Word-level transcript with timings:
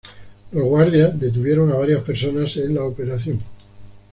Los 0.51 0.63
guardias 0.63 1.19
detuvieron 1.19 1.71
a 1.71 1.75
varias 1.75 2.01
personas 2.03 2.57
en 2.57 2.73
la 2.73 2.83
operación. 2.85 3.39